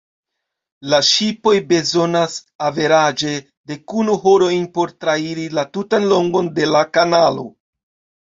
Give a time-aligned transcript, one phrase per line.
[0.91, 2.37] La ŝipoj bezonas
[2.69, 3.33] averaĝe
[3.71, 7.47] dekunu horojn por trairi la tutan longon de la kanalo.